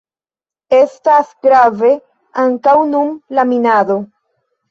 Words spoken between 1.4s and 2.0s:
grave